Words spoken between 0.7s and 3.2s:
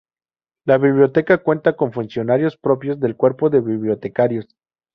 biblioteca cuenta con funcionarios propios del